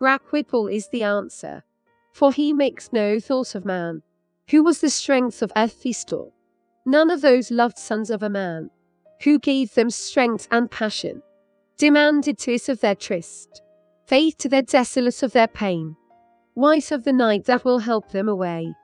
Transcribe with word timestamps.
Racquetball 0.00 0.72
is 0.72 0.88
the 0.88 1.02
answer. 1.02 1.64
For 2.12 2.32
he 2.32 2.52
makes 2.52 2.92
no 2.92 3.20
thought 3.20 3.54
of 3.54 3.64
man. 3.64 4.02
Who 4.50 4.64
was 4.64 4.80
the 4.80 4.90
strength 4.90 5.42
of 5.42 5.52
Ephistor? 5.54 6.32
None 6.86 7.10
of 7.10 7.20
those 7.20 7.50
loved 7.50 7.78
sons 7.78 8.10
of 8.10 8.22
a 8.22 8.30
man. 8.30 8.70
Who 9.22 9.38
gave 9.38 9.74
them 9.74 9.90
strength 9.90 10.48
and 10.50 10.70
passion? 10.70 11.22
Demanded 11.76 12.38
tears 12.38 12.68
of 12.68 12.80
their 12.80 12.94
tryst. 12.94 13.62
Faith 14.06 14.38
to 14.38 14.48
their 14.48 14.62
desolate 14.62 15.22
of 15.22 15.32
their 15.32 15.46
pain. 15.46 15.96
White 16.54 16.90
of 16.90 17.04
the 17.04 17.12
night 17.12 17.44
that 17.44 17.64
will 17.64 17.78
help 17.78 18.10
them 18.10 18.28
away. 18.28 18.74